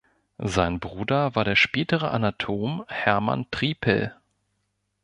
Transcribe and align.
Sein 0.47 0.79
Bruder 0.79 1.35
war 1.35 1.43
der 1.45 1.55
spätere 1.55 2.09
Anatom 2.09 2.83
Hermann 2.87 3.45
Triepel. 3.51 4.15